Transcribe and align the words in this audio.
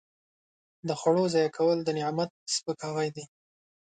د 0.87 0.89
خوړو 0.99 1.23
ضایع 1.33 1.49
کول 1.57 1.77
د 1.83 1.89
نعمت 1.97 2.31
سپکاوی 2.55 3.09
دی. 3.15 3.23